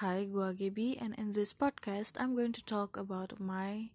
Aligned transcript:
Hi, 0.00 0.24
gua 0.24 0.56
Gaby, 0.56 0.96
and 0.96 1.12
in 1.20 1.36
this 1.36 1.52
podcast, 1.52 2.16
I'm 2.16 2.32
going 2.32 2.56
to 2.56 2.64
talk 2.64 2.96
about 2.96 3.36
my 3.36 3.92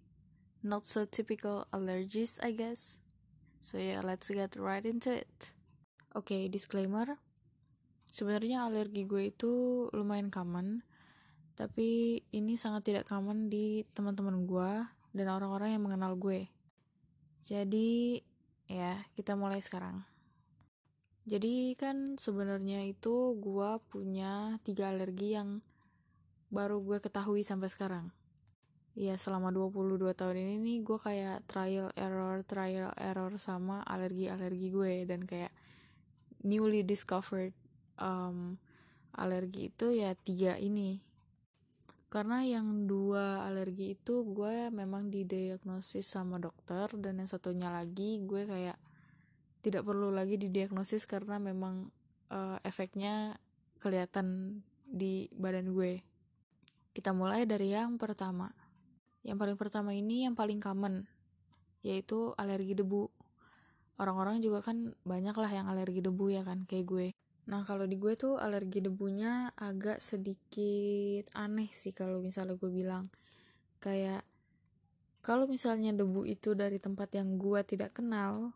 not 0.62 0.85
so 0.85 1.01
typical 1.01 1.66
allergies, 1.74 2.38
I 2.46 2.54
guess. 2.54 3.01
So 3.57 3.81
yeah, 3.81 4.05
let's 4.05 4.29
get 4.29 4.54
right 4.54 4.86
into 4.86 5.10
it. 5.18 5.57
Okay, 6.13 6.46
disclaimer. 6.46 7.18
Sebenarnya 8.05 8.70
alergi 8.70 9.10
gue 9.10 9.33
itu 9.33 9.54
lumayan 9.97 10.29
common, 10.29 10.86
tapi 11.57 12.21
ini 12.29 12.53
sangat 12.53 12.85
tidak 12.85 13.09
common 13.09 13.49
di 13.49 13.81
teman-teman 13.97 14.45
gue 14.45 14.85
dan 15.09 15.25
orang-orang 15.25 15.73
yang 15.73 15.89
mengenal 15.89 16.13
gue. 16.21 16.53
Jadi, 17.41 18.21
ya, 18.69 19.01
kita 19.17 19.33
mulai 19.33 19.57
sekarang. 19.57 20.05
Jadi 21.25 21.73
kan 21.73 22.13
sebenarnya 22.21 22.85
itu 22.85 23.41
gue 23.41 23.69
punya 23.89 24.61
tiga 24.61 24.93
alergi 24.93 25.33
yang 25.33 25.65
baru 26.55 26.79
gue 26.79 27.03
ketahui 27.03 27.43
sampai 27.43 27.68
sekarang. 27.68 28.15
Ya 28.96 29.19
selama 29.19 29.51
22 29.51 30.15
tahun 30.15 30.39
ini 30.39 30.55
nih 30.63 30.77
gue 30.87 30.96
kayak 30.96 31.43
trial 31.51 31.91
error, 32.00 32.47
trial 32.47 32.95
error 32.95 33.36
sama 33.36 33.83
alergi-alergi 33.83 34.72
gue 34.72 35.03
dan 35.03 35.27
kayak 35.27 35.52
newly 36.47 36.80
discovered 36.88 37.52
um, 37.99 38.55
alergi 39.11 39.67
itu 39.67 39.91
ya 39.91 40.16
tiga 40.16 40.55
ini. 40.55 41.03
Karena 42.08 42.47
yang 42.47 42.88
dua 42.88 43.44
alergi 43.44 43.99
itu 43.99 44.23
gue 44.23 44.72
memang 44.72 45.11
didiagnosis 45.11 46.08
sama 46.08 46.39
dokter 46.39 46.88
dan 46.95 47.19
yang 47.19 47.27
satunya 47.27 47.67
lagi 47.67 48.23
gue 48.23 48.47
kayak 48.47 48.80
tidak 49.59 49.83
perlu 49.83 50.08
lagi 50.13 50.39
didiagnosis 50.39 51.03
karena 51.03 51.35
memang 51.35 51.91
uh, 52.31 52.55
efeknya 52.63 53.35
kelihatan 53.83 54.61
di 54.88 55.27
badan 55.35 55.75
gue. 55.75 56.14
Kita 56.95 57.11
mulai 57.11 57.44
dari 57.44 57.75
yang 57.75 57.99
pertama. 57.99 58.47
Yang 59.27 59.38
paling 59.43 59.57
pertama 59.59 59.91
ini 59.91 60.23
yang 60.23 60.31
paling 60.31 60.63
common, 60.63 61.03
yaitu 61.83 62.31
alergi 62.39 62.71
debu. 62.79 63.11
Orang-orang 63.99 64.39
juga 64.39 64.63
kan 64.63 64.95
banyak 65.03 65.35
lah 65.35 65.52
yang 65.52 65.67
alergi 65.67 65.99
debu 65.99 66.31
ya 66.31 66.47
kan, 66.47 66.63
kayak 66.63 66.85
gue. 66.87 67.07
Nah 67.52 67.67
kalau 67.67 67.83
di 67.83 67.99
gue 67.99 68.15
tuh 68.15 68.39
alergi 68.39 68.79
debunya 68.79 69.52
agak 69.59 69.99
sedikit 69.99 71.27
aneh 71.35 71.67
sih 71.75 71.91
kalau 71.91 72.23
misalnya 72.23 72.55
gue 72.55 72.71
bilang. 72.71 73.11
Kayak 73.83 74.23
kalau 75.19 75.52
misalnya 75.52 75.91
debu 75.91 76.23
itu 76.23 76.55
dari 76.55 76.80
tempat 76.80 77.11
yang 77.19 77.35
gue 77.35 77.59
tidak 77.67 77.99
kenal, 77.99 78.55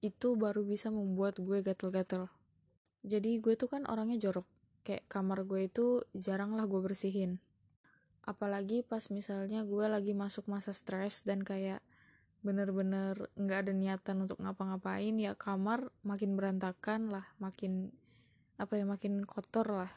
itu 0.00 0.40
baru 0.40 0.64
bisa 0.64 0.88
membuat 0.88 1.36
gue 1.36 1.60
gatel-gatel 1.60 2.32
jadi 3.04 3.36
gue 3.40 3.54
tuh 3.56 3.68
kan 3.68 3.84
orangnya 3.84 4.16
jorok 4.16 4.48
kayak 4.80 5.04
kamar 5.12 5.44
gue 5.44 5.68
itu 5.68 6.00
jarang 6.16 6.56
lah 6.56 6.64
gue 6.64 6.80
bersihin 6.80 7.36
apalagi 8.24 8.84
pas 8.84 9.12
misalnya 9.12 9.62
gue 9.64 9.86
lagi 9.86 10.16
masuk 10.16 10.48
masa 10.48 10.72
stres 10.72 11.22
dan 11.22 11.44
kayak 11.44 11.84
bener-bener 12.44 13.28
nggak 13.36 13.68
ada 13.68 13.72
niatan 13.72 14.24
untuk 14.24 14.40
ngapa-ngapain 14.40 15.16
ya 15.16 15.32
kamar 15.32 15.88
makin 16.04 16.36
berantakan 16.36 17.08
lah 17.08 17.24
makin 17.40 17.92
apa 18.60 18.76
ya 18.76 18.84
makin 18.84 19.24
kotor 19.24 19.64
lah 19.64 19.92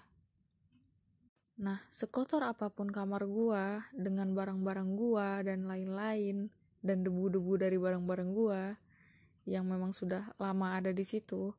nah 1.58 1.84
sekotor 1.90 2.46
apa 2.46 2.70
pun 2.72 2.88
kamar 2.88 3.28
gue 3.28 3.64
dengan 3.98 4.32
barang-barang 4.32 4.90
gue 4.96 5.28
dan 5.44 5.68
lain-lain 5.68 6.48
dan 6.86 7.04
debu-debu 7.04 7.60
dari 7.60 7.76
barang-barang 7.76 8.32
gue 8.32 8.62
yang 9.48 9.64
memang 9.64 9.96
sudah 9.96 10.36
lama 10.38 10.76
ada 10.76 10.92
di 10.92 11.08
situ, 11.08 11.56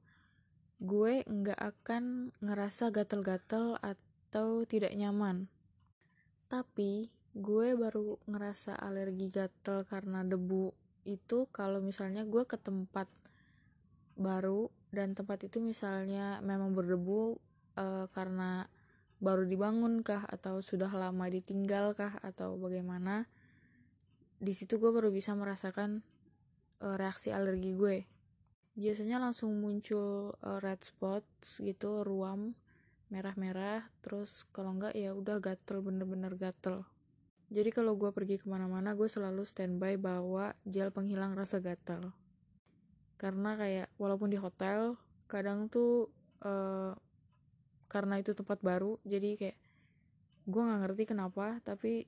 gue 0.78 1.24
nggak 1.24 1.56
akan 1.56 2.36
ngerasa 2.44 2.92
gatel-gatel 2.92 3.80
atau 3.80 4.68
tidak 4.68 4.92
nyaman. 4.92 5.48
Tapi 6.48 7.12
gue 7.36 7.68
baru 7.76 8.16
ngerasa 8.24 8.74
alergi 8.80 9.28
gatel 9.28 9.84
karena 9.84 10.24
debu 10.24 10.72
itu 11.04 11.48
kalau 11.52 11.84
misalnya 11.84 12.24
gue 12.24 12.44
ke 12.48 12.56
tempat 12.56 13.08
baru 14.18 14.72
dan 14.90 15.12
tempat 15.12 15.44
itu 15.46 15.60
misalnya 15.60 16.40
memang 16.40 16.72
berdebu 16.72 17.36
uh, 17.76 18.08
karena 18.10 18.66
baru 19.20 19.44
dibangun 19.44 20.00
kah 20.00 20.24
atau 20.24 20.64
sudah 20.64 20.90
lama 20.90 21.26
ditinggal 21.28 21.94
kah 21.94 22.16
atau 22.24 22.56
bagaimana 22.56 23.28
di 24.38 24.54
situ 24.54 24.78
gue 24.78 24.90
baru 24.94 25.10
bisa 25.10 25.34
merasakan 25.34 26.02
uh, 26.82 26.94
reaksi 26.94 27.34
alergi 27.34 27.74
gue. 27.74 27.96
Biasanya 28.78 29.18
langsung 29.18 29.58
muncul 29.58 30.38
uh, 30.38 30.58
red 30.62 30.78
spots 30.80 31.58
gitu 31.58 32.06
ruam 32.06 32.54
merah-merah 33.08 33.88
terus 34.04 34.44
kalau 34.52 34.76
enggak 34.76 34.92
ya 34.92 35.16
udah 35.16 35.40
gatel 35.40 35.80
bener-bener 35.80 36.36
gatel. 36.36 36.84
Jadi 37.48 37.72
kalau 37.72 37.96
gue 37.96 38.12
pergi 38.12 38.36
ke 38.36 38.44
mana-mana 38.44 38.92
gue 38.92 39.08
selalu 39.08 39.48
standby 39.48 39.96
bawa 39.96 40.52
gel 40.68 40.92
penghilang 40.92 41.32
rasa 41.32 41.64
gatel. 41.64 42.12
Karena 43.16 43.56
kayak 43.56 43.88
walaupun 43.96 44.28
di 44.28 44.36
hotel 44.36 45.00
kadang 45.24 45.72
tuh 45.72 46.12
uh, 46.44 46.92
karena 47.88 48.20
itu 48.20 48.36
tempat 48.36 48.60
baru 48.60 49.00
jadi 49.08 49.40
kayak 49.40 49.58
gue 50.48 50.60
nggak 50.60 50.80
ngerti 50.84 51.04
kenapa 51.08 51.60
tapi 51.64 52.04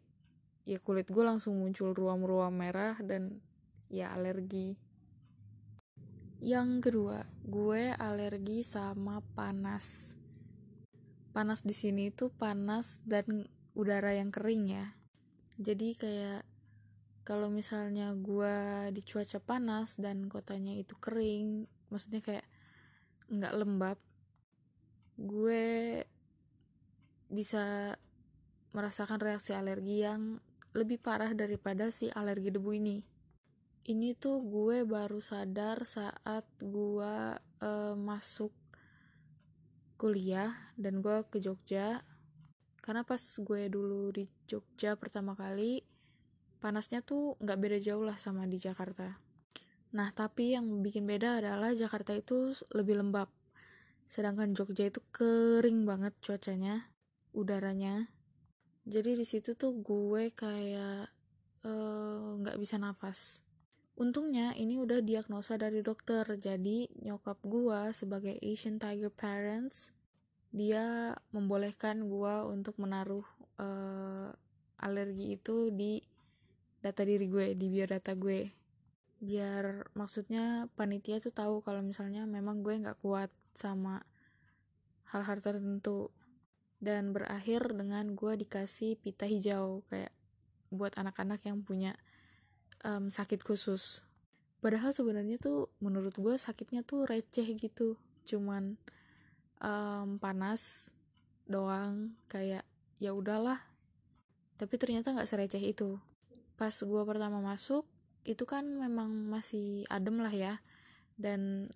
ya 0.68 0.76
kulit 0.80 1.08
gue 1.08 1.24
langsung 1.24 1.56
muncul 1.56 1.96
ruam-ruam 1.96 2.52
merah 2.52 3.00
dan 3.00 3.40
ya 3.88 4.12
alergi. 4.12 4.76
Yang 6.44 6.92
kedua 6.92 7.24
gue 7.48 7.96
alergi 7.96 8.60
sama 8.60 9.24
panas 9.32 10.19
panas 11.30 11.62
di 11.62 11.74
sini 11.74 12.10
itu 12.10 12.28
panas 12.34 13.02
dan 13.06 13.46
udara 13.74 14.14
yang 14.14 14.34
kering 14.34 14.64
ya. 14.70 14.86
Jadi 15.60 15.94
kayak 15.94 16.42
kalau 17.22 17.52
misalnya 17.52 18.10
gue 18.16 18.90
di 18.90 19.02
cuaca 19.06 19.38
panas 19.38 19.94
dan 20.00 20.26
kotanya 20.26 20.74
itu 20.74 20.96
kering 20.98 21.68
maksudnya 21.92 22.24
kayak 22.24 22.46
nggak 23.30 23.54
lembab 23.54 23.98
gue 25.20 26.02
bisa 27.30 27.94
merasakan 28.74 29.20
reaksi 29.22 29.54
alergi 29.54 30.02
yang 30.02 30.40
lebih 30.74 30.98
parah 31.02 31.34
daripada 31.34 31.90
si 31.90 32.10
alergi 32.10 32.50
debu 32.54 32.70
ini. 32.74 32.98
Ini 33.86 34.14
tuh 34.18 34.42
gue 34.42 34.86
baru 34.86 35.18
sadar 35.18 35.82
saat 35.86 36.46
gue 36.58 37.14
uh, 37.38 37.94
masuk 37.98 38.54
kuliah 40.00 40.72
dan 40.80 41.04
gue 41.04 41.20
ke 41.28 41.36
Jogja. 41.44 42.00
Karena 42.80 43.04
pas 43.04 43.20
gue 43.20 43.68
dulu 43.68 44.08
di 44.08 44.24
Jogja 44.48 44.96
pertama 44.96 45.36
kali 45.36 45.84
panasnya 46.64 47.04
tuh 47.04 47.36
nggak 47.36 47.58
beda 47.60 47.78
jauh 47.84 48.00
lah 48.00 48.16
sama 48.16 48.48
di 48.48 48.56
Jakarta. 48.56 49.20
Nah 49.92 50.08
tapi 50.16 50.56
yang 50.56 50.80
bikin 50.80 51.04
beda 51.04 51.44
adalah 51.44 51.76
Jakarta 51.76 52.16
itu 52.16 52.56
lebih 52.72 52.96
lembab. 53.04 53.28
Sedangkan 54.08 54.56
Jogja 54.56 54.88
itu 54.88 55.04
kering 55.12 55.84
banget 55.84 56.16
cuacanya 56.24 56.88
udaranya. 57.36 58.08
Jadi 58.88 59.20
di 59.20 59.28
situ 59.28 59.52
tuh 59.52 59.76
gue 59.84 60.32
kayak 60.32 61.12
eh, 61.68 62.26
nggak 62.40 62.56
uh, 62.56 62.60
bisa 62.60 62.80
nafas 62.80 63.44
Untungnya 64.00 64.56
ini 64.56 64.80
udah 64.80 65.04
diagnosa 65.04 65.60
dari 65.60 65.84
dokter, 65.84 66.24
jadi 66.40 66.88
nyokap 67.04 67.36
gua 67.44 67.92
sebagai 67.92 68.40
Asian 68.40 68.80
Tiger 68.80 69.12
Parents, 69.12 69.92
dia 70.48 71.12
membolehkan 71.36 72.08
gua 72.08 72.48
untuk 72.48 72.80
menaruh 72.80 73.28
uh, 73.60 74.32
alergi 74.80 75.36
itu 75.36 75.68
di 75.68 76.00
data 76.80 77.04
diri 77.04 77.28
gue, 77.28 77.52
di 77.52 77.68
biodata 77.68 78.16
gue. 78.16 78.48
Biar 79.20 79.92
maksudnya 79.92 80.64
panitia 80.72 81.20
tuh 81.20 81.36
tahu 81.36 81.60
kalau 81.60 81.84
misalnya 81.84 82.24
memang 82.24 82.64
gue 82.64 82.72
nggak 82.80 83.04
kuat 83.04 83.28
sama 83.52 84.00
hal-hal 85.12 85.38
tertentu. 85.44 86.08
Dan 86.80 87.12
berakhir 87.12 87.76
dengan 87.76 88.16
gue 88.16 88.32
dikasih 88.40 88.96
pita 88.96 89.28
hijau 89.28 89.84
kayak 89.92 90.08
buat 90.72 90.96
anak-anak 90.96 91.44
yang 91.44 91.60
punya 91.60 91.92
um, 92.84 93.12
sakit 93.12 93.44
khusus. 93.44 94.04
Padahal 94.60 94.92
sebenarnya 94.92 95.40
tuh 95.40 95.72
menurut 95.80 96.12
gue 96.16 96.36
sakitnya 96.36 96.84
tuh 96.84 97.08
receh 97.08 97.48
gitu. 97.56 97.96
Cuman 98.28 98.76
um, 99.60 100.20
panas 100.20 100.92
doang 101.48 102.12
kayak 102.28 102.64
ya 103.00 103.16
udahlah. 103.16 103.60
Tapi 104.60 104.76
ternyata 104.76 105.16
nggak 105.16 105.28
sereceh 105.28 105.62
itu. 105.64 105.96
Pas 106.60 106.72
gue 106.72 107.02
pertama 107.08 107.40
masuk 107.40 107.88
itu 108.28 108.44
kan 108.44 108.62
memang 108.64 109.08
masih 109.32 109.88
adem 109.88 110.20
lah 110.20 110.32
ya. 110.32 110.60
Dan 111.16 111.72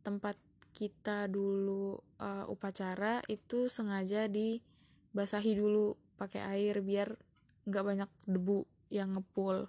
tempat 0.00 0.40
kita 0.72 1.28
dulu 1.28 2.00
uh, 2.16 2.48
upacara 2.48 3.20
itu 3.28 3.68
sengaja 3.68 4.24
dibasahi 4.24 5.52
dulu 5.52 6.00
pakai 6.16 6.40
air 6.48 6.80
biar 6.80 7.12
nggak 7.68 7.84
banyak 7.84 8.10
debu 8.24 8.64
yang 8.88 9.12
ngepul 9.12 9.68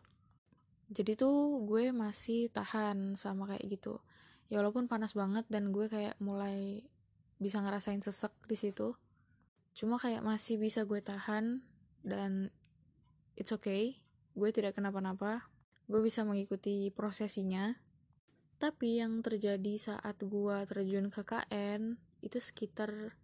jadi 0.94 1.18
tuh 1.18 1.66
gue 1.66 1.90
masih 1.90 2.54
tahan 2.54 3.18
sama 3.18 3.50
kayak 3.50 3.66
gitu. 3.66 4.00
Ya 4.48 4.62
walaupun 4.62 4.86
panas 4.86 5.18
banget 5.18 5.44
dan 5.50 5.74
gue 5.74 5.90
kayak 5.90 6.14
mulai 6.22 6.86
bisa 7.42 7.60
ngerasain 7.66 8.00
sesek 8.06 8.32
di 8.46 8.54
situ. 8.54 8.94
Cuma 9.74 9.98
kayak 9.98 10.22
masih 10.22 10.62
bisa 10.62 10.86
gue 10.86 11.02
tahan 11.02 11.66
dan 12.06 12.54
it's 13.34 13.50
okay. 13.50 13.98
Gue 14.38 14.54
tidak 14.54 14.78
kenapa-napa. 14.78 15.50
Gue 15.90 16.06
bisa 16.06 16.22
mengikuti 16.22 16.94
prosesinya. 16.94 17.74
Tapi 18.62 19.02
yang 19.02 19.26
terjadi 19.26 19.76
saat 19.76 20.22
gue 20.22 20.58
terjun 20.70 21.10
ke 21.10 21.26
KN 21.26 21.98
itu 22.24 22.38
sekitar 22.40 23.18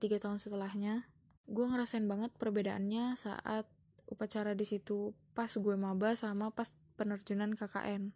tiga 0.00 0.16
um, 0.16 0.22
tahun 0.22 0.38
setelahnya 0.40 1.08
gue 1.50 1.66
ngerasain 1.66 2.06
banget 2.06 2.30
perbedaannya 2.38 3.18
saat 3.18 3.66
upacara 4.10 4.58
di 4.58 4.66
situ 4.66 5.14
pas 5.32 5.48
gue 5.48 5.76
maba 5.78 6.12
sama 6.18 6.50
pas 6.50 6.74
penerjunan 6.98 7.54
KKN 7.54 8.10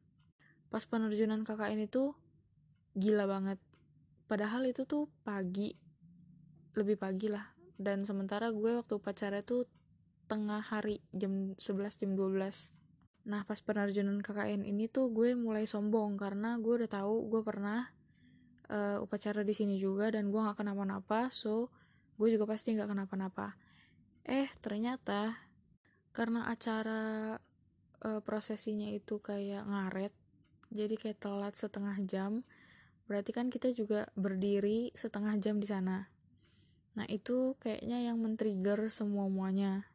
pas 0.75 0.83
penerjunan 0.91 1.47
KKN 1.47 1.87
itu 1.87 2.19
gila 2.99 3.31
banget. 3.31 3.63
Padahal 4.27 4.67
itu 4.67 4.83
tuh 4.91 5.07
pagi 5.23 5.71
lebih 6.75 6.99
pagi 6.99 7.31
lah. 7.31 7.47
Dan 7.79 8.03
sementara 8.03 8.51
gue 8.51 8.83
waktu 8.83 8.99
upacara 8.99 9.39
tuh 9.47 9.71
tengah 10.27 10.59
hari 10.59 10.99
jam 11.15 11.55
11 11.59 12.01
jam 12.01 12.19
12 12.19 12.75
Nah 13.25 13.41
pas 13.49 13.57
penerjunan 13.61 14.21
KKN 14.21 14.69
ini 14.69 14.89
tuh 14.89 15.09
gue 15.09 15.33
mulai 15.33 15.65
sombong 15.65 16.21
karena 16.21 16.61
gue 16.61 16.85
udah 16.85 16.91
tahu 16.91 17.31
gue 17.33 17.41
pernah 17.41 17.89
uh, 18.69 19.01
upacara 19.01 19.41
di 19.41 19.57
sini 19.57 19.81
juga 19.81 20.13
dan 20.13 20.29
gue 20.29 20.41
nggak 20.41 20.61
kenapa-napa, 20.61 21.33
so 21.33 21.73
gue 22.21 22.29
juga 22.29 22.45
pasti 22.45 22.77
nggak 22.77 22.93
kenapa-napa. 22.93 23.57
Eh 24.29 24.53
ternyata 24.61 25.41
karena 26.15 26.47
acara 26.47 27.35
uh, 28.07 28.21
prosesinya 28.23 28.87
itu 28.89 29.19
kayak 29.19 29.67
ngaret, 29.67 30.15
jadi 30.71 30.95
kayak 30.95 31.19
telat 31.19 31.59
setengah 31.59 31.99
jam, 32.07 32.47
berarti 33.11 33.35
kan 33.35 33.51
kita 33.51 33.75
juga 33.75 34.09
berdiri 34.15 34.95
setengah 34.95 35.35
jam 35.43 35.59
di 35.59 35.67
sana. 35.67 36.07
Nah 36.95 37.07
itu 37.11 37.59
kayaknya 37.59 38.07
yang 38.07 38.23
men-trigger 38.23 38.87
semua 38.95 39.27
muanya. 39.27 39.91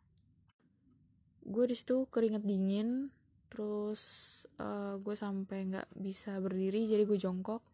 Gue 1.48 1.66
di 1.66 1.80
situ 1.80 2.04
keringet 2.12 2.44
dingin, 2.44 3.15
terus 3.50 4.04
uh, 4.62 5.01
gue 5.01 5.15
sampai 5.18 5.65
nggak 5.74 5.89
bisa 5.98 6.38
berdiri 6.38 6.86
jadi 6.86 7.04
gue 7.04 7.18
jongkok 7.18 7.65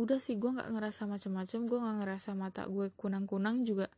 udah 0.00 0.16
sih 0.16 0.40
gue 0.40 0.48
nggak 0.48 0.72
ngerasa 0.72 1.04
macam-macam 1.04 1.60
gue 1.68 1.78
nggak 1.84 1.98
ngerasa 2.00 2.30
mata 2.32 2.64
gue 2.64 2.88
kunang-kunang 2.96 3.68
juga 3.68 3.92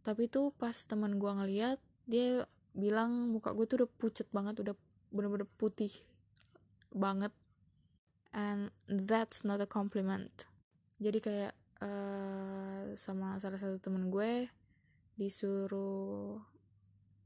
tapi 0.00 0.32
tuh 0.32 0.52
pas 0.56 0.72
teman 0.72 1.20
gue 1.20 1.28
ngeliat 1.28 1.78
dia 2.08 2.48
bilang 2.72 3.34
muka 3.34 3.52
gue 3.52 3.66
tuh 3.66 3.84
udah 3.84 3.90
pucet 3.98 4.28
banget 4.30 4.62
udah 4.62 4.74
bener-bener 5.10 5.46
putih 5.58 5.90
banget. 6.94 7.34
And 8.30 8.70
that's 8.86 9.42
not 9.42 9.58
a 9.58 9.66
compliment. 9.66 10.46
Jadi 11.02 11.18
kayak 11.18 11.54
uh, 11.82 12.94
sama 12.94 13.42
salah 13.42 13.58
satu 13.58 13.82
temen 13.82 14.10
gue 14.10 14.46
disuruh 15.18 16.38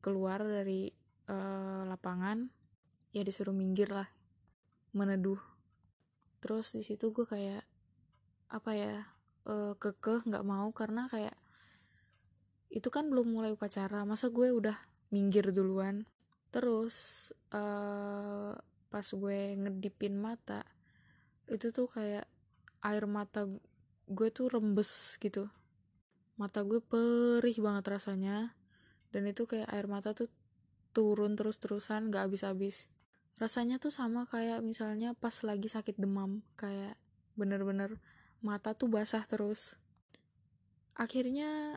keluar 0.00 0.41
dari 0.41 0.88
uh, 1.29 1.85
lapangan. 1.85 2.49
Ya 3.12 3.23
disuruh 3.23 3.53
minggir 3.53 3.93
lah 3.93 4.09
meneduh. 4.97 5.38
Terus 6.41 6.73
di 6.73 6.82
situ 6.82 7.12
gue 7.12 7.29
kayak 7.29 7.62
apa 8.49 8.70
ya 8.77 8.94
uh, 9.49 9.77
kekeh 9.77 10.25
nggak 10.25 10.44
mau 10.47 10.73
karena 10.73 11.09
kayak 11.09 11.37
itu 12.70 12.88
kan 12.88 13.08
belum 13.08 13.34
mulai 13.34 13.52
upacara. 13.52 14.06
Masa 14.08 14.31
gue 14.32 14.52
udah 14.52 14.76
minggir 15.11 15.50
duluan? 15.50 16.06
Terus 16.55 17.28
uh, 17.50 18.55
pas 18.88 19.06
gue 19.11 19.58
ngedipin 19.58 20.14
mata 20.14 20.62
itu 21.50 21.75
tuh 21.75 21.90
kayak 21.90 22.25
air 22.84 23.05
mata 23.05 23.49
gue 24.08 24.28
tuh 24.32 24.49
rembes 24.52 25.16
gitu. 25.20 25.49
Mata 26.37 26.64
gue 26.64 26.81
perih 26.81 27.56
banget 27.61 27.84
rasanya. 27.99 28.56
Dan 29.14 29.31
itu 29.31 29.46
kayak 29.46 29.70
air 29.70 29.87
mata 29.87 30.10
tuh 30.10 30.26
turun 30.94 31.38
terus-terusan 31.38 32.10
gak 32.10 32.31
habis-habis. 32.31 32.90
Rasanya 33.38 33.82
tuh 33.82 33.90
sama 33.90 34.26
kayak 34.26 34.62
misalnya 34.62 35.14
pas 35.14 35.34
lagi 35.43 35.67
sakit 35.67 35.99
demam 35.99 36.43
kayak 36.55 36.94
bener-bener 37.34 37.99
mata 38.43 38.75
tuh 38.75 38.87
basah 38.87 39.22
terus. 39.26 39.78
Akhirnya 40.94 41.75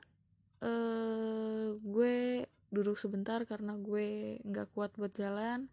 uh, 0.64 1.78
gue 1.78 2.46
duduk 2.68 3.00
sebentar 3.00 3.42
karena 3.48 3.78
gue 3.80 4.38
nggak 4.44 4.76
kuat 4.76 4.92
buat 5.00 5.16
jalan 5.16 5.72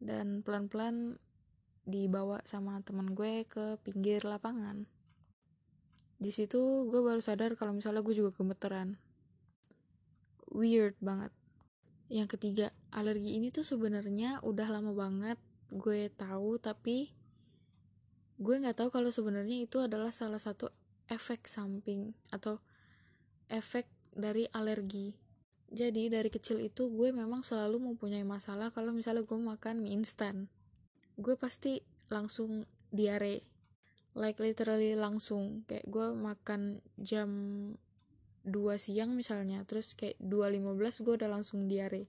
dan 0.00 0.40
pelan-pelan 0.40 1.20
dibawa 1.84 2.40
sama 2.48 2.80
teman 2.80 3.12
gue 3.12 3.44
ke 3.44 3.76
pinggir 3.84 4.24
lapangan. 4.24 4.88
Di 6.16 6.32
situ 6.32 6.88
gue 6.88 7.00
baru 7.04 7.20
sadar 7.20 7.52
kalau 7.58 7.76
misalnya 7.76 8.00
gue 8.00 8.14
juga 8.16 8.32
gemeteran. 8.32 8.96
Weird 10.48 10.96
banget. 11.04 11.32
Yang 12.08 12.38
ketiga 12.38 12.66
alergi 12.94 13.36
ini 13.36 13.52
tuh 13.52 13.66
sebenarnya 13.66 14.40
udah 14.46 14.68
lama 14.70 14.92
banget 14.96 15.36
gue 15.74 16.06
tahu 16.14 16.56
tapi 16.62 17.10
gue 18.38 18.54
nggak 18.54 18.78
tahu 18.78 18.88
kalau 18.94 19.10
sebenarnya 19.10 19.66
itu 19.66 19.82
adalah 19.82 20.14
salah 20.14 20.38
satu 20.38 20.70
efek 21.10 21.50
samping 21.50 22.14
atau 22.30 22.62
efek 23.50 23.90
dari 24.14 24.48
alergi. 24.50 25.14
Jadi 25.74 26.06
dari 26.06 26.30
kecil 26.30 26.62
itu 26.62 26.86
gue 26.94 27.10
memang 27.10 27.42
selalu 27.42 27.82
mempunyai 27.92 28.22
masalah 28.22 28.70
kalau 28.70 28.94
misalnya 28.94 29.26
gue 29.26 29.38
makan 29.38 29.82
mie 29.82 29.98
instan. 29.98 30.46
Gue 31.18 31.34
pasti 31.34 31.82
langsung 32.08 32.62
diare. 32.94 33.42
Like 34.14 34.38
literally 34.38 34.94
langsung. 34.94 35.66
Kayak 35.66 35.86
gue 35.90 36.06
makan 36.14 36.78
jam 37.02 37.30
2 38.44 38.76
siang 38.76 39.16
misalnya 39.16 39.64
terus 39.64 39.96
kayak 39.96 40.20
2.15 40.20 41.02
gue 41.02 41.14
udah 41.18 41.30
langsung 41.32 41.66
diare. 41.66 42.06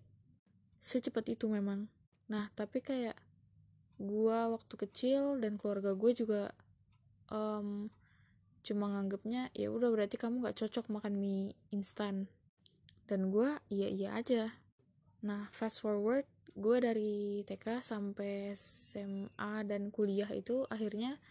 Secepat 0.77 1.25
itu 1.33 1.49
memang. 1.49 1.89
Nah 2.29 2.53
tapi 2.53 2.85
kayak 2.85 3.17
gue 3.97 4.39
waktu 4.51 4.73
kecil 4.75 5.39
dan 5.39 5.55
keluarga 5.55 5.95
gue 5.95 6.11
juga 6.11 6.51
um, 7.31 7.87
cuma 8.65 8.89
nganggepnya 8.89 9.53
ya 9.53 9.69
udah 9.69 9.93
berarti 9.93 10.17
kamu 10.17 10.41
gak 10.49 10.57
cocok 10.65 10.89
makan 10.89 11.21
mie 11.21 11.53
instan. 11.69 12.25
Dan 13.05 13.29
gue 13.29 13.53
iya 13.69 13.85
iya 13.85 14.17
aja. 14.17 14.57
Nah 15.21 15.53
fast 15.53 15.85
forward 15.85 16.25
gue 16.57 16.77
dari 16.81 17.43
TK 17.45 17.85
sampai 17.85 18.57
SMA 18.57 19.67
dan 19.69 19.93
kuliah 19.93 20.31
itu 20.33 20.65
akhirnya 20.71 21.21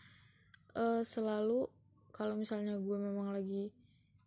uh, 0.79 1.03
selalu 1.03 1.67
kalau 2.15 2.39
misalnya 2.39 2.79
gue 2.79 2.99
memang 3.01 3.35
lagi 3.35 3.75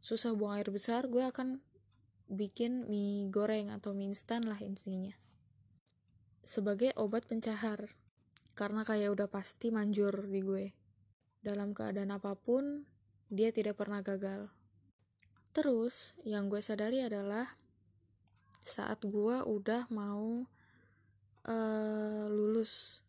susah 0.03 0.35
buang 0.35 0.59
air 0.59 0.67
besar 0.67 1.07
gue 1.07 1.23
akan 1.23 1.63
bikin 2.27 2.91
mie 2.91 3.31
goreng 3.31 3.71
atau 3.71 3.95
mie 3.95 4.11
instan 4.11 4.43
lah 4.43 4.59
intinya. 4.59 5.15
Sebagai 6.43 6.91
obat 6.99 7.23
pencahar 7.23 7.95
karena 8.57 8.83
kayak 8.83 9.15
udah 9.15 9.27
pasti 9.31 9.71
manjur 9.71 10.27
di 10.27 10.41
gue. 10.43 10.65
Dalam 11.39 11.71
keadaan 11.71 12.11
apa 12.11 12.35
pun 12.35 12.83
dia 13.27 13.51
tidak 13.51 13.79
pernah 13.79 13.99
gagal. 13.99 14.51
Terus 15.51 16.13
yang 16.21 16.47
gue 16.47 16.61
sadari 16.61 17.01
adalah 17.01 17.57
saat 18.67 19.01
gue 19.01 19.37
udah 19.41 19.87
mau 19.89 20.45
uh, 21.47 22.25
lulus. 22.29 23.01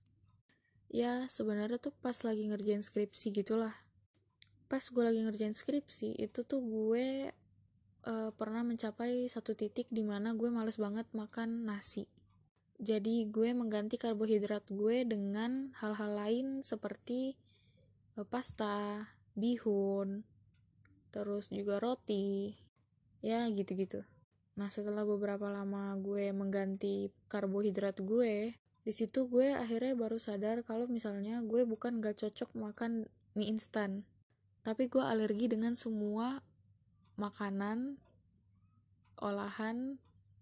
Ya 0.88 1.28
sebenarnya 1.28 1.76
tuh 1.76 1.92
pas 2.00 2.16
lagi 2.24 2.48
ngerjain 2.48 2.80
skripsi 2.80 3.34
gitulah. 3.34 3.76
Pas 4.70 4.80
gue 4.80 5.02
lagi 5.04 5.20
ngerjain 5.20 5.52
skripsi 5.52 6.16
itu 6.16 6.40
tuh 6.46 6.64
gue 6.64 7.34
uh, 8.08 8.30
pernah 8.32 8.64
mencapai 8.64 9.28
satu 9.28 9.52
titik 9.52 9.90
di 9.92 10.00
mana 10.00 10.32
gue 10.32 10.48
males 10.48 10.80
banget 10.80 11.04
makan 11.12 11.68
nasi. 11.68 12.08
Jadi 12.78 13.26
gue 13.28 13.50
mengganti 13.52 13.98
karbohidrat 13.98 14.70
gue 14.70 15.02
dengan 15.02 15.74
hal-hal 15.82 16.14
lain 16.14 16.46
seperti 16.62 17.34
uh, 18.16 18.24
pasta 18.24 19.04
bihun 19.38 20.26
terus 21.14 21.48
juga 21.48 21.80
roti. 21.80 22.54
Ya 23.24 23.48
gitu-gitu. 23.50 24.04
Nah 24.58 24.70
setelah 24.70 25.02
beberapa 25.06 25.50
lama 25.50 25.94
gue 25.98 26.30
mengganti 26.30 27.10
karbohidrat 27.30 27.98
gue 28.02 28.54
di 28.86 28.92
situ 28.94 29.28
gue 29.28 29.52
akhirnya 29.52 29.92
baru 29.98 30.16
sadar 30.16 30.64
kalau 30.64 30.88
misalnya 30.88 31.44
gue 31.44 31.66
bukan 31.68 32.00
gak 32.00 32.22
cocok 32.24 32.54
makan 32.54 33.06
mie 33.34 33.50
instan. 33.50 34.06
Tapi 34.62 34.90
gue 34.90 35.02
alergi 35.02 35.46
dengan 35.48 35.74
semua 35.78 36.42
makanan 37.18 37.98
olahan 39.18 39.98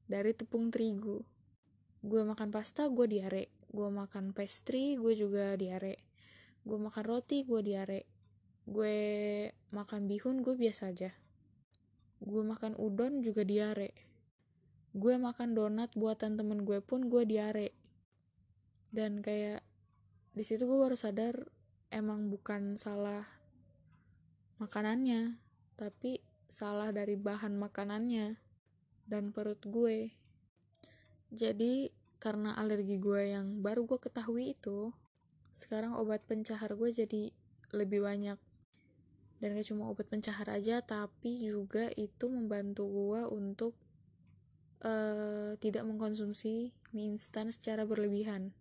dari 0.07 0.37
tepung 0.37 0.69
terigu. 0.69 1.25
Gue 2.05 2.23
makan 2.23 2.53
pasta 2.53 2.87
gue 2.87 3.07
diare. 3.09 3.49
Gue 3.73 3.89
makan 3.89 4.33
pastry 4.37 4.97
gue 5.01 5.13
juga 5.17 5.57
diare. 5.57 5.97
Gue 6.63 6.77
makan 6.77 7.05
roti 7.05 7.45
gue 7.45 7.61
diare 7.65 8.16
gue 8.67 8.99
makan 9.71 10.11
bihun 10.11 10.43
gue 10.43 10.59
biasa 10.59 10.91
aja. 10.91 11.15
Gue 12.19 12.43
makan 12.43 12.75
udon 12.75 13.23
juga 13.23 13.47
diare. 13.47 13.95
Gue 14.91 15.15
makan 15.15 15.55
donat 15.55 15.95
buatan 15.95 16.35
temen 16.35 16.67
gue 16.67 16.83
pun 16.83 17.07
gue 17.07 17.23
diare. 17.23 17.71
Dan 18.91 19.23
kayak 19.23 19.63
di 20.35 20.43
situ 20.43 20.67
gue 20.67 20.79
baru 20.79 20.99
sadar 20.99 21.47
emang 21.95 22.29
bukan 22.29 22.75
salah 22.75 23.25
makanannya 24.59 25.39
tapi 25.77 26.25
salah 26.49 26.91
dari 26.91 27.15
bahan 27.15 27.55
makanannya 27.55 28.35
dan 29.07 29.31
perut 29.31 29.63
gue. 29.63 30.11
Jadi 31.31 31.93
karena 32.19 32.57
alergi 32.59 32.99
gue 32.99 33.37
yang 33.37 33.63
baru 33.63 33.87
gue 33.87 34.01
ketahui 34.01 34.57
itu 34.57 34.91
sekarang 35.53 35.95
obat 35.95 36.25
pencahar 36.25 36.75
gue 36.75 36.91
jadi 36.91 37.31
lebih 37.77 38.03
banyak 38.03 38.41
dan 39.41 39.53
gak 39.53 39.69
cuma 39.69 39.93
obat 39.93 40.09
pencahar 40.09 40.49
aja 40.49 40.81
tapi 40.81 41.45
juga 41.45 41.93
itu 41.95 42.27
membantu 42.33 42.89
gue 42.89 43.23
untuk 43.29 43.73
uh, 44.81 45.53
tidak 45.61 45.85
mengkonsumsi 45.85 46.73
mie 46.97 47.07
instan 47.13 47.53
secara 47.53 47.85
berlebihan. 47.85 48.57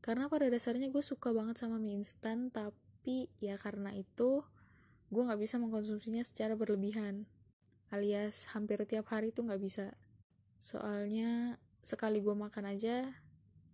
Karena 0.00 0.32
pada 0.32 0.48
dasarnya 0.48 0.88
gue 0.88 1.02
suka 1.04 1.34
banget 1.34 1.60
sama 1.60 1.76
mie 1.76 1.98
instan 1.98 2.48
tapi 2.48 3.28
ya 3.42 3.58
karena 3.58 3.90
itu 3.92 4.46
gue 5.10 5.22
nggak 5.26 5.40
bisa 5.42 5.58
mengkonsumsinya 5.58 6.22
secara 6.22 6.54
berlebihan. 6.54 7.26
Alias 7.90 8.46
hampir 8.54 8.78
tiap 8.86 9.10
hari 9.10 9.34
tuh 9.34 9.50
nggak 9.50 9.58
bisa. 9.58 9.98
Soalnya 10.62 11.58
sekali 11.82 12.22
gue 12.22 12.36
makan 12.36 12.70
aja 12.70 13.10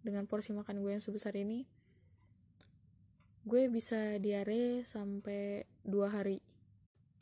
dengan 0.00 0.24
porsi 0.24 0.56
makan 0.56 0.80
gue 0.80 0.96
yang 0.96 1.04
sebesar 1.04 1.36
ini 1.36 1.68
gue 3.46 3.70
bisa 3.70 4.18
diare 4.18 4.82
sampai 4.82 5.62
dua 5.86 6.10
hari. 6.10 6.42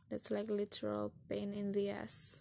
That's 0.08 0.32
like 0.32 0.48
literal 0.48 1.12
pain 1.28 1.52
in 1.52 1.76
the 1.76 1.92
ass. 1.92 2.40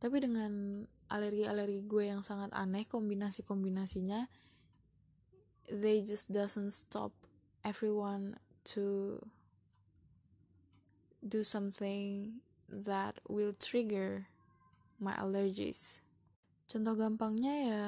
Tapi 0.00 0.24
dengan 0.24 0.82
alergi-alergi 1.12 1.84
gue 1.84 2.08
yang 2.08 2.24
sangat 2.24 2.48
aneh 2.56 2.88
kombinasi-kombinasinya 2.88 4.24
they 5.70 6.02
just 6.02 6.32
doesn't 6.32 6.72
stop 6.72 7.12
everyone 7.62 8.40
to 8.64 9.20
do 11.20 11.44
something 11.44 12.40
that 12.66 13.20
will 13.28 13.52
trigger 13.52 14.26
my 14.98 15.12
allergies. 15.20 16.00
Contoh 16.66 16.96
gampangnya 16.96 17.54
ya 17.68 17.84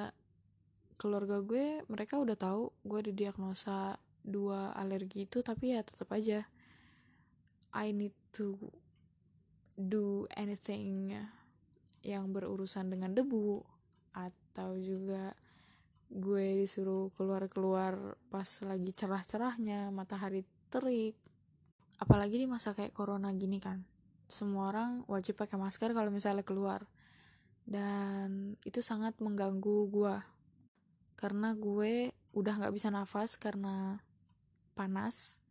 keluarga 1.00 1.42
gue 1.42 1.82
mereka 1.90 2.20
udah 2.20 2.38
tahu 2.38 2.70
gue 2.86 3.10
didiagnosa 3.10 3.98
dua 4.22 4.70
alergi 4.78 5.26
itu 5.26 5.42
tapi 5.42 5.74
ya 5.74 5.82
tetap 5.82 6.10
aja. 6.14 6.46
I 7.72 7.90
need 7.90 8.14
to 8.36 8.58
do 9.74 10.26
anything 10.36 11.14
yang 12.02 12.30
berurusan 12.30 12.92
dengan 12.92 13.14
debu 13.14 13.62
atau 14.12 14.76
juga 14.76 15.32
gue 16.12 16.60
disuruh 16.60 17.08
keluar-keluar 17.16 18.20
pas 18.28 18.48
lagi 18.68 18.92
cerah-cerahnya 18.92 19.88
matahari 19.88 20.44
terik. 20.68 21.16
Apalagi 22.02 22.36
di 22.36 22.46
masa 22.50 22.76
kayak 22.76 22.92
corona 22.92 23.32
gini 23.32 23.62
kan 23.62 23.80
semua 24.32 24.72
orang 24.72 25.04
wajib 25.12 25.36
pakai 25.36 25.60
masker 25.60 25.92
kalau 25.92 26.08
misalnya 26.08 26.40
keluar. 26.40 26.88
Dan 27.62 28.58
itu 28.66 28.80
sangat 28.82 29.14
mengganggu 29.22 29.86
gue 29.92 30.16
karena 31.14 31.54
gue 31.54 32.10
udah 32.34 32.54
nggak 32.58 32.74
bisa 32.74 32.90
nafas 32.90 33.38
karena 33.38 34.02
panas 34.72 35.42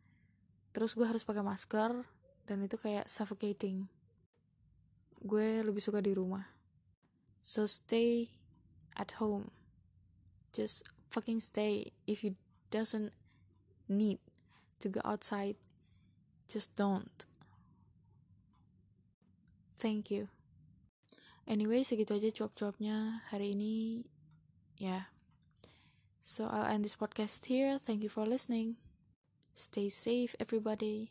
terus 0.72 0.96
gue 0.96 1.04
harus 1.04 1.22
pakai 1.22 1.44
masker 1.44 1.92
dan 2.48 2.58
itu 2.64 2.74
kayak 2.80 3.06
suffocating. 3.06 3.86
Gue 5.22 5.62
lebih 5.62 5.78
suka 5.78 6.02
di 6.02 6.10
rumah. 6.10 6.42
So 7.44 7.68
stay 7.70 8.34
at 8.98 9.22
home. 9.22 9.54
Just 10.50 10.88
fucking 11.12 11.38
stay. 11.38 11.94
If 12.08 12.26
you 12.26 12.34
doesn't 12.72 13.14
need 13.86 14.18
to 14.82 14.90
go 14.90 15.00
outside 15.06 15.54
just 16.50 16.74
don't. 16.74 17.24
Thank 19.76 20.10
you. 20.10 20.28
Anyway 21.46 21.82
segitu 21.82 22.18
aja 22.18 22.30
cuap-cuapnya 22.32 23.26
hari 23.30 23.54
ini. 23.54 24.06
Ya. 24.78 24.86
Yeah. 24.88 25.04
so 26.22 26.46
I'll 26.46 26.70
end 26.70 26.86
this 26.86 26.94
podcast 26.94 27.46
here. 27.50 27.82
Thank 27.82 28.06
you 28.06 28.10
for 28.10 28.22
listening 28.26 28.78
Stay 29.54 29.88
safe, 29.88 30.36
everybody. 30.38 31.10